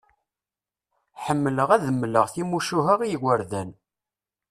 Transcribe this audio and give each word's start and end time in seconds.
Ḥemmleɣ 1.23 1.69
ad 1.75 1.81
d-mleɣ 1.87 2.25
timucuha 2.33 2.95
i 3.03 3.07
yigerdan. 3.11 3.69